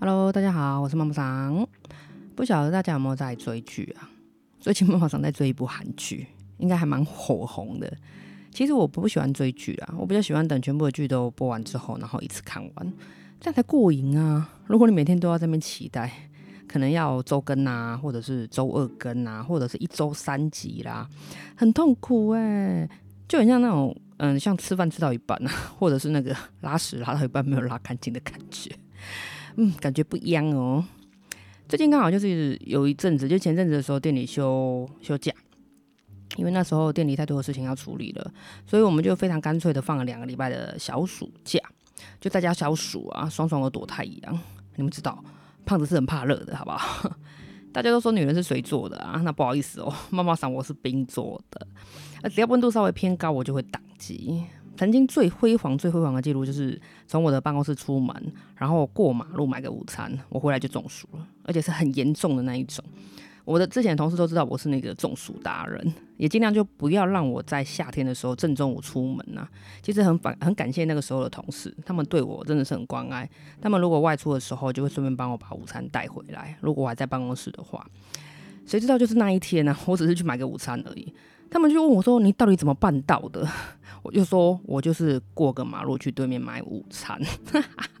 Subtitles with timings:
[0.00, 1.66] Hello，大家好，我是妈妈桑。
[2.36, 4.08] 不晓得大家有没有在追剧啊？
[4.60, 6.24] 最近妈妈桑在追一部韩剧，
[6.58, 7.92] 应该还蛮火红的。
[8.52, 12.92] 其实我不喜欢追剧啊，我比较喜欢等全部的剧都播完之后，然后一次看完，
[13.40, 14.48] 这样才过瘾啊。
[14.68, 16.08] 如果你每天都要在那边期待，
[16.68, 21.08] 可能要周更啊，或者是周二更啊，或者是一周三集啦，
[21.56, 22.88] 很痛苦哎、
[23.26, 28.70] 就很像那种嗯，像吃饭吃到一半啊，或者是那个拉屎拉到一半没有拉干净的感觉。
[29.60, 30.84] 嗯，感觉不一样哦。
[31.68, 35.32] 最近刚好就是有一阵子，就前阵子的时候，店里休休假，
[36.36, 38.32] 因为那时候店里太多的事情要处理了，
[38.64, 41.58] 所以我们就非常干脆的放了两个礼拜的小暑假，
[42.20, 44.38] 就在家消暑啊，爽爽的躲太阳。
[44.76, 45.22] 你们知道，
[45.66, 47.10] 胖子是很怕热的，好不好？
[47.74, 51.66] 大家都说女人是水做的啊，那不好意思哦，妈妈桑我是冰做的，
[52.30, 54.44] 只要温度稍微偏高，我就会当机。
[54.78, 58.14] 曾经最辉煌、最辉煌的记录，就是从我的办公室出门，
[58.54, 62.84] 然后过马路买个午餐，我回来就中暑了，而且是很严重的那一种。
[63.44, 69.50] 我的之前同事都知道我是那个中暑达人，也尽量就不要让我在夏天的时候正中午出门呐、啊。
[69.82, 73.28] 其实很感很感谢那个时候的同事，他们对我真的是很关爱。
[73.60, 76.56] 他们如果外出的时候，就会顺便帮我把午餐带回来。
[76.60, 77.84] 如果我还在办公室的话，
[78.64, 81.12] 谁知道就是那一天呢、我只是去买个午餐而已。
[81.50, 83.46] 他们就问我说：“你到底怎么办到的？”
[84.02, 87.20] 我就说：“我就是过个马路去对面买午餐。”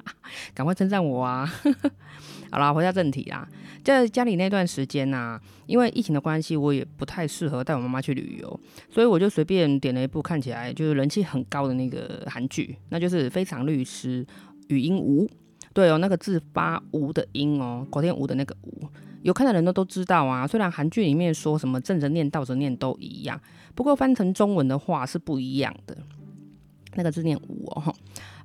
[0.54, 1.50] 赶快称赞我啊！
[2.52, 3.48] 好啦，回到正题啊，
[3.82, 8.60] 在家里那段时间呐、啊，因为疫情的关系，我也不太适合带我妈妈去旅游，
[8.90, 14.26] 所以我就随便点了一部看起来就是人气很高的那个韩剧，那就是《非常律师
[14.68, 15.26] 禹英禑》。
[15.74, 18.88] 对哦，那个字发无的音哦，广天无的那个无。
[19.22, 23.40] 有看的人都都知道啊，虽然韩剧里面说什么正着念、倒着念都一样，
[23.74, 25.96] 不过翻成中文的话是不一样的。
[26.94, 27.94] 那个字念五哦，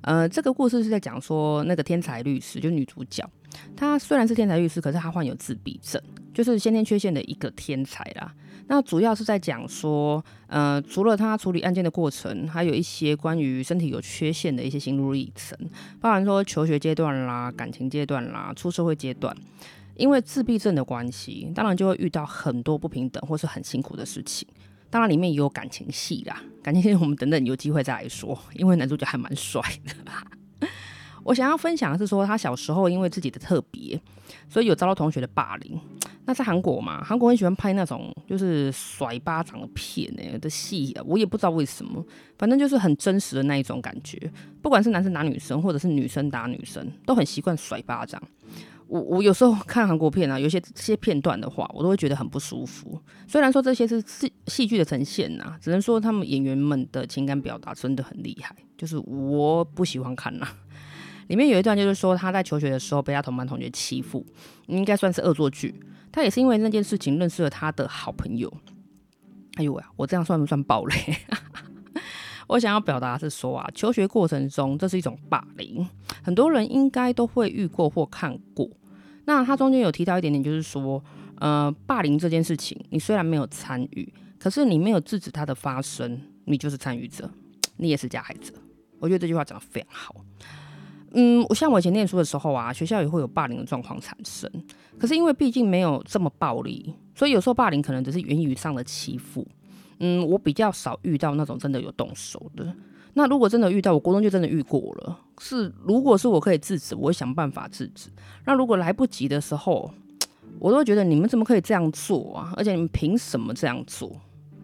[0.02, 3.28] 呃，这个故事是在讲说那个天才律师，就是女主角，
[3.74, 6.00] 她虽然是天才律师，可是她患有自闭症，
[6.32, 8.32] 就是先天缺陷的一个天才啦。
[8.66, 15.58] 那主要是在讲说，呃，除了她处理案件的过程，还有一些关于身体有缺陷的一些心路历程，
[15.98, 19.34] 包含说求学阶段啦、感情阶段啦、出社会阶段。
[19.96, 24.46] 因为自闭症的关系，当然就会遇到很多不平等或是很辛苦的事情。
[24.90, 28.38] 当然里面也有感情戏啦，感情戏我们等等有机会再来说。
[28.54, 30.68] 因为男主角还蛮帅的。
[31.24, 33.98] 我想要分享的是说，他小时候因为自己的特别，
[34.48, 35.80] 所以有遭到同学的霸凌。
[36.26, 42.04] 那在韩国嘛，韩国很喜欢拍那种就是甩巴掌的片呢、的戏，啊我也不知道为什么，
[42.38, 44.30] 反正就是很真实的那一种感觉。
[44.62, 48.22] 不管是男生打女生，或者是女生打女生，都很习惯甩巴掌。
[48.94, 52.96] 我我有时候看韩国片啊，有些这些片段的话，我都会觉得很不舒服。
[53.26, 60.46] 虽然说这些是戏戏剧的呈现呐、啊，只能说他们演员们的情感表达真的很厉害，就是我不喜欢看呐、
[61.26, 64.24] 里面有一段就是说他在求学的时候被他同班同学欺负，
[64.68, 65.74] 应该算是恶作剧。
[66.12, 68.48] 他也是因为那件事情认识了他的好朋友。
[69.56, 70.94] 哎呦喂，我这样算不算暴雷？
[72.46, 75.84] 我想要表达是说啊，求学过程中这是一种霸凌，
[76.22, 78.70] 很多人应该都会遇过或看过。
[79.26, 81.02] 那他中间有提到一点点，就是说，
[81.36, 87.30] 呃，霸凌这件事情，你虽然没有参与，可是你没有制止它的发生，你就是参与者，
[87.78, 88.52] 你也是加害者。
[88.98, 90.14] 我觉得这句话讲得非常好。
[91.12, 94.50] 嗯，我像我以前念书的时候啊，学校也会有霸凌的状况产生，
[94.98, 99.46] 可是因为毕竟没有这么暴力，所以有时候霸凌可能只是言语上的欺负。
[100.00, 102.74] 嗯，我比较少遇到那种真的有动手的。
[103.14, 105.18] 那如果真的遇到，我国中就真的遇过了。
[105.38, 108.10] 是，如果是我可以制止，我会想办法制止。
[108.44, 109.90] 那如果来不及的时候，
[110.58, 112.52] 我都觉得你们怎么可以这样做啊？
[112.56, 114.10] 而且你们凭什么这样做？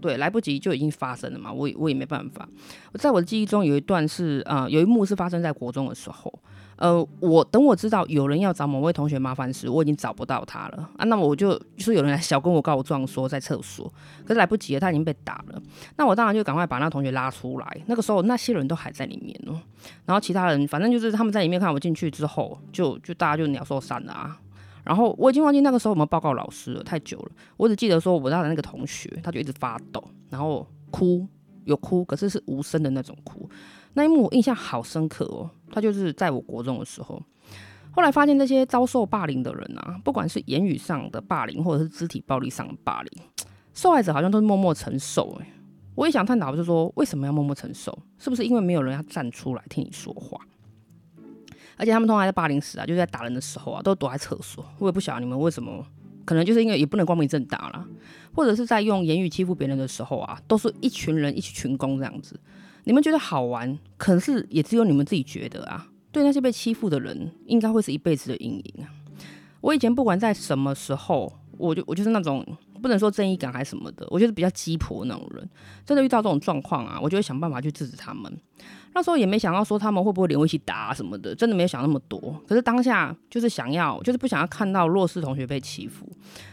[0.00, 2.48] 对，来不及就已经发生了嘛，我也我也没办法。
[2.94, 6.32] 在我的记忆中有一段是啊、有一幕是发生在国中的时候。
[6.80, 11.04] 呃，我等我知道有人要找某位同学麻烦时，我已经找不到他了啊。
[11.04, 13.86] 那么我就说有人来小跟我告状说在厕所，
[14.24, 15.62] 可是来不及了，他已经被打了。
[15.98, 17.82] 那我当然就赶快把那同学拉出来。
[17.84, 19.60] 那个时候那些人都还在里面哦，
[20.06, 24.40] 然后其他人反正就是他们在里面看我进去之后，就就大家就鸟兽散了啊。
[24.82, 27.30] 然后我已经忘记那个时候有没有报告老师了，太久了。
[27.58, 31.26] 我只记得说我那的那个同学他就一直发抖，然后哭
[31.66, 33.46] 有哭，可是是无声的那种哭。
[33.94, 37.20] 那一幕我印象好深刻哦，他就是在我国中的时候，
[37.90, 43.10] 后来发现那些遭受霸凌的人啊，不管是言语上的霸凌，或者是肢体暴力上的霸凌，
[43.74, 45.36] 受害者好像都是默默承受。
[45.40, 45.46] 哎，
[45.96, 47.96] 我也想探讨，就是说为什么要默默承受？
[48.18, 50.40] 是不是因为没有人要站出来替你说话？
[51.76, 54.64] 而且他们通常在霸凌时啊，就是在打人的时候啊，都躲在厕所。
[54.78, 55.84] 我也不晓得你们为什么，
[56.24, 57.84] 可能就是因为也不能光明正大啦，
[58.34, 62.38] 或者是在用言语欺负别人的时候啊，都是一群人一起群攻这样子。
[62.84, 65.86] 你们觉得好玩，可是也只有你们自己觉得啊。
[66.12, 68.90] 对那些被欺负的人，应该会是一辈子的阴影啊。
[69.60, 72.44] 我以前不管在什么时候，我就我就是那种
[72.82, 75.48] 不能说正义感还是什么的，我就是比较鸡婆那种人。
[75.86, 78.32] 真的遇到这种状况啊，我就会想办法去制止他们。
[78.92, 82.42] 那时候也没想到说他们会不会连我一起打啊什么的，真的没有想那么多。
[82.48, 86.10] 可是当下就是想要，就是不想要看到弱势同学被欺负。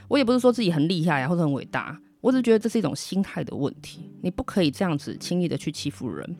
[0.08, 4.12] 我也不是说自己很厉害啊，或者很伟大，我只是觉得这是一种心态的问题。
[4.22, 6.36] 你不可以这样子轻易的去欺负人，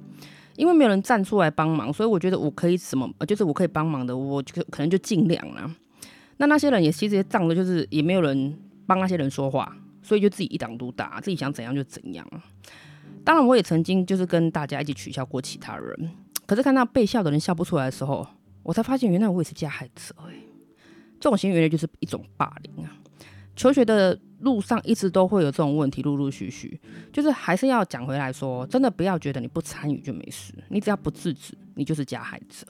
[0.56, 5.74] 因为没有人站出来帮忙，所以我觉得我可以什么，就是我可以帮忙的，我就可能就尽量啦。
[6.38, 12.28] 那那些人也其实也仗着就是也没有人帮那些人说话，所以就自己一党独大，自己想怎样就怎样。
[13.24, 16.12] 当然，我也曾经就是跟大家一起取笑过其他人，
[16.46, 18.26] 可是看到被笑的人笑不出来的时候，
[18.64, 20.16] 我才发现原来我也是加害者。
[20.28, 20.34] 哎，
[21.20, 22.96] 这种行为原来就是一种霸凌啊！
[23.58, 26.80] 求学的路上一直都会有这种问题，陆陆续续，
[27.12, 32.66] 就是还是要讲回来说，真的不要觉得你不参与就没事，你只要不制止，你就是加害者。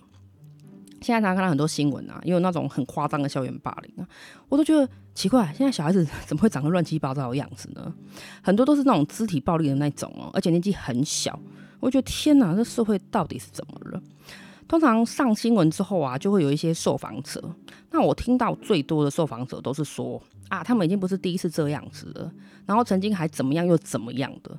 [1.00, 4.08] 现在常常看到很多新闻啊，也有那种很夸张的校园霸凌啊，
[4.50, 7.94] 我都觉得奇怪，现在小孩子 怎么会长得乱七八糟的样子呢？
[8.42, 11.40] 很多都是那种肢体暴力的那种哦，而且年纪很小，
[11.80, 14.02] 我觉得天哪，这社会到底是怎么了？
[14.68, 17.42] 通常上新闻之后啊，就会有一些受访者，
[17.92, 22.32] 那我听到最多的受访者都是说啊，他们已经不是第一次这样子了，
[22.66, 24.58] 然后曾经还怎么样又怎么样的，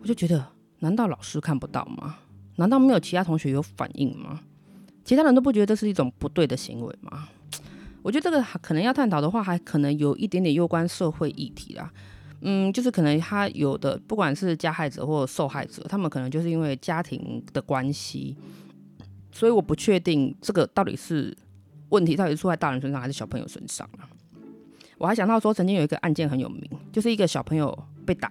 [0.00, 0.44] 我就觉得，
[0.80, 2.16] 难道老师看不到吗？
[2.56, 4.40] 难道没有其他同学有反应吗？
[5.04, 7.28] 其他人都不觉得这是一种不对的行为吗？
[8.02, 11.92] 我觉得这个可能要探讨的话，还可能有一点点攸关社会议题啦。
[12.42, 18.36] 嗯，就是可能他有的不管是加害者或受害者，他们可能就是因为家庭的关系，
[19.30, 21.36] 所以我不确定这个到底是
[21.90, 24.08] 问题到底出在大人身上还是小朋友身上啊。
[25.00, 26.62] 我还想到说，曾经有一个案件很有名，
[26.92, 28.30] 就是一个小朋友被打，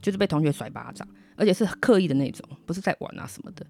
[0.00, 1.06] 就是被同学甩巴掌，
[1.36, 3.66] 而且是刻意的那种，不是在玩啊什么的。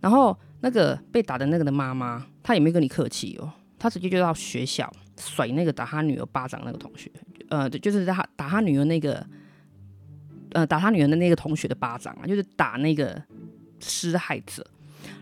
[0.00, 7.10] 然后那个被打的那个的妈妈，她也没跟你客气哦，她直接就到学校甩那个打她女儿巴掌那个同学，
[7.50, 9.26] 呃，就是他打她女儿那个，
[10.52, 13.22] 呃，打她女儿的那个同学的巴掌啊，就是打那个
[13.78, 14.66] 施害者，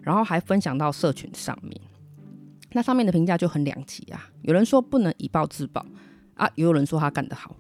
[0.03, 1.77] 然后还分享到社群上面，
[2.71, 5.85] 那上面的评价就很两极啊，有人说不能以暴制暴
[6.35, 7.55] 啊，也有人说他干得好，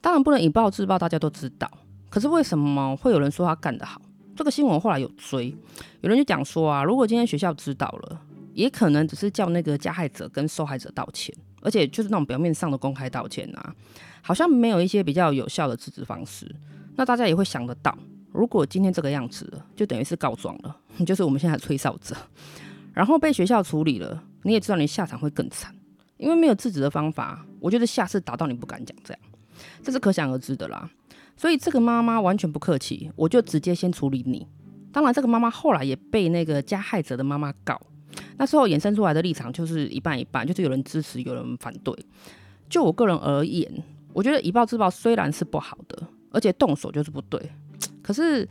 [0.00, 1.70] 当然不能以暴制暴，大家都知道，
[2.08, 4.00] 可是为什么会有人说他干得好？
[4.36, 5.56] 这个新闻后来有追，
[6.00, 8.20] 有人就讲说啊，如果今天学校知道了，
[8.52, 13.74] 也可能只是叫那个加害者跟受害者道歉，而且就是那种表面上的公开道歉啊，
[14.22, 16.52] 好像没有一些比较有效的制止方式。
[16.96, 17.96] 那大家也会想得到，
[18.32, 20.76] 如果今天这个样子了，就等于是告状了，
[21.06, 22.16] 就是我们现在的吹哨者，
[22.92, 25.74] 然后被学校处理了，你也知道你下场会更惨，
[26.16, 29.20] 因为没有制止的方法，我觉得下次打到你不敢讲这样，
[29.82, 30.88] 这是可想而知的啦。
[31.36, 34.46] 所以这个妈妈完全不客气，我就直接先处理你。
[34.92, 37.80] 当然，这个妈妈后来也被那个加害者的妈妈告。
[38.36, 41.92] 那时候衍生出来的立场就是一半一半，就是有人支持，有人反对。
[42.68, 43.68] 就我个人而言，
[44.12, 47.50] 我觉得以暴制暴虽然是不好的，而且动手就是不对。
[48.02, 48.48] 可是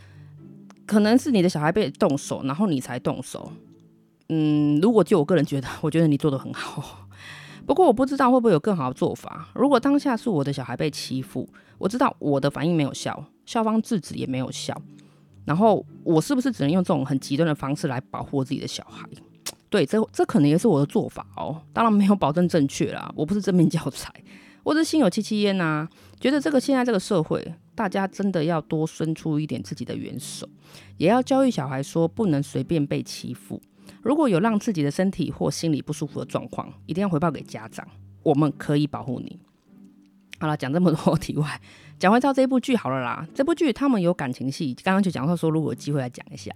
[0.85, 3.49] 可能是你的小孩被动手，然后你才动手。
[4.27, 7.07] 嗯，如果就我个人觉得，我觉得你做得很好。
[7.65, 9.49] 不过我不知道会不会有更好的做法。
[9.55, 14.79] 如果当下是我的小孩被欺负，我知道我的反应没有效，校方制止也没有效，
[15.45, 19.07] 然后我是不是只能用这种很极端的方式来保护自己的小孩？
[19.69, 21.61] 对，这这可能也是我的做法哦。
[21.73, 24.13] 当然没有保证正确啦，我不是正面教材，
[24.63, 25.87] 我只是心有戚戚焉呐。
[26.19, 30.47] 觉得这个现在这个社会，大家真的要多伸出一点自己的援手，
[30.97, 33.61] 也要教育小孩说不能随便被欺负。
[34.01, 37.87] 如果有让自己的身体或心理不舒服的状况，一定要回报给家长，
[38.21, 39.39] 我们可以保护你。
[40.39, 41.61] 好了，讲这么多题外，
[41.97, 43.25] 讲回到这部剧好了啦。
[43.33, 46.51] 这部剧他们有感情戏，刚刚就讲到说，如果有机会来讲一下，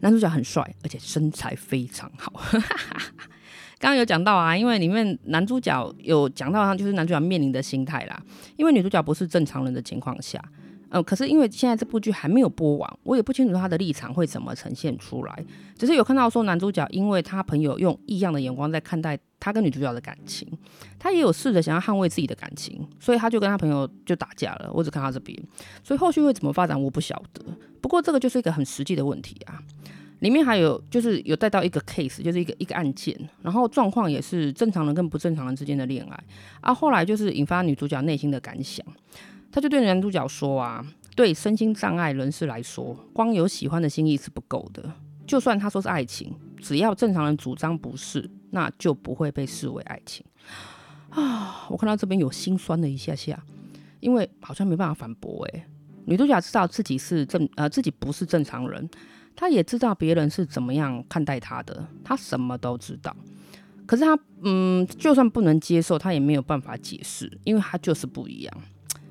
[0.00, 2.32] 男主角很帅，而且身材非常好。
[3.78, 8.20] 刚刚有讲到啊，因为里面男主角有讲到，他就是男主角面临的心态啦，
[8.56, 10.42] 因为女主角不是正常人的情况下。
[10.90, 15.44] 嗯，可是因为现在这部剧还没有播完，我也不清楚他的立场会怎么呈现出来。
[15.76, 20.48] 只是有看到说男主角因为他朋友用异样的眼光在看待他跟女主角的感情，
[20.98, 24.70] 他也有试着想要捍卫自己的感情，所以他就跟他朋友就打架了。
[24.72, 25.38] 我只看到这边，
[25.84, 27.44] 所以后续会怎么发展我不晓得。
[27.80, 29.62] 不过这个就是一个很实际的问题啊。
[30.20, 36.24] 里面还有就是有带到一个 case，就是一个一个案件，然后状况也是正常人跟不正常人之间的恋爱
[36.60, 36.74] 啊。
[36.74, 38.84] 后来就是引发女主角内心的感想。
[39.50, 40.84] 他就对男主角说啊，
[41.16, 44.92] 对身心障碍人士来说，光有喜欢的心意是不够的。
[45.26, 50.24] 就算他说是爱情，只要正常人主张不是，那就不会被视为爱情
[51.10, 51.66] 啊。
[51.68, 53.42] 我看到这边有心酸的一下下，
[54.00, 55.64] 因为好像没办法反驳诶。
[56.06, 58.88] 女主角知道自己是正呃自己不是正常人，
[59.36, 63.14] 她也知道别人是怎么样看待她的，她什么都知道。
[63.84, 68.54] 可是她，嗯，就算不能接受，她也没有办法解释，因为她就是不一样。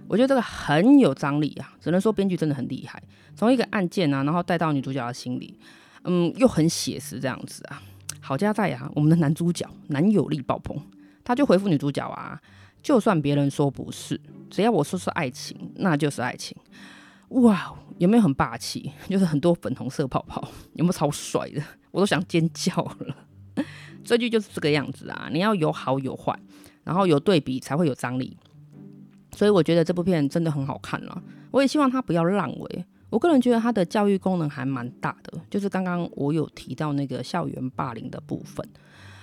[0.08, 3.02] 我觉得这个很有张力啊，只能说编剧真的很厉害。
[3.36, 5.60] 从一个案件啊，然后带到女主角的心里，
[6.06, 7.82] 嗯，又很写实这样子啊。
[8.20, 10.78] 好家在啊，我们的男主角男友力爆棚，
[11.24, 12.42] 他就回复女主角啊，
[12.82, 16.56] 就算别人说不是，只要我说是爱情，那就是爱情。
[17.30, 18.92] 哇，有没有很霸气？
[19.10, 20.42] 就是很多粉红色泡泡，
[20.74, 21.62] 有没有超帅的？
[21.92, 23.16] 我都想尖叫了。
[24.04, 26.34] 追剧就是这个样子啊，你要有好有坏，
[26.86, 28.38] 然后有对比才会有张力。
[29.38, 31.22] 所以我觉得这部片真的很好看了。
[31.52, 32.86] 我也希望它不要烂尾。
[33.12, 38.68] 我个人觉得它的教育功能还蛮大的，就是刚刚我有提到那个校园霸凌的部分，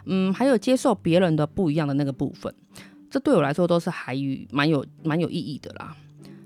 [0.05, 2.55] 嗯，还有接受别人的不一样的那个部分，
[3.11, 4.17] 这对我来说都是还
[4.53, 5.97] 蛮有蛮有意义的啦。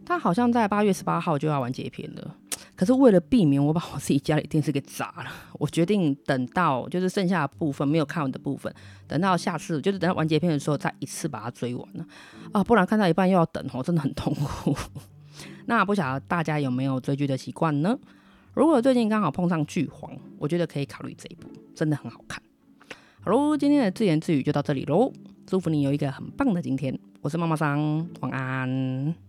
[0.07, 2.35] 他好像在八月十八号就要完结篇了，
[2.79, 5.25] 可是为了避免我把我自己家里电视给砸了，
[5.59, 8.73] 我决定等到就是剩下的部分没有看完的部分，
[9.09, 12.07] 等到下次就是等到完结篇的时候再一次把它追完了
[12.53, 14.77] 啊，不然看到一半又要等哦，真的很痛苦。
[15.67, 17.99] 那不晓得大家有没有追剧的习惯呢？
[18.55, 22.41] 如果最近刚好碰上剧荒，我觉得可以考虑这一部，真的很好看。
[23.23, 25.13] 好喽，今天的自言自语就到这里喽，
[25.45, 26.97] 祝福你有一个很棒的今天。
[27.23, 29.28] 我是妈妈桑，晚安。